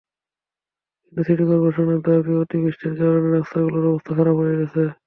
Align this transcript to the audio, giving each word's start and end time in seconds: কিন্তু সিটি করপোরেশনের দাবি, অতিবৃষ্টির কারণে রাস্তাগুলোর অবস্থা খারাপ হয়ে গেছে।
কিন্তু 1.03 1.21
সিটি 1.27 1.43
করপোরেশনের 1.49 1.99
দাবি, 2.05 2.33
অতিবৃষ্টির 2.43 2.93
কারণে 2.99 3.27
রাস্তাগুলোর 3.29 3.89
অবস্থা 3.91 4.11
খারাপ 4.17 4.35
হয়ে 4.41 4.59
গেছে। 4.59 4.81